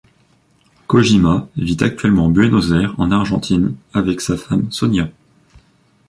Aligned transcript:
Kojima 0.87 1.47
vit 1.55 1.77
actuellement 1.83 2.27
Buenos 2.27 2.71
Aires 2.71 2.95
en 2.99 3.11
Argentine, 3.11 3.75
avec 3.93 4.19
sa 4.19 4.35
femme 4.35 4.71
Sonia. 4.71 5.07